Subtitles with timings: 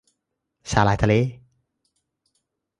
[0.71, 1.13] สาหร่ายทะเล?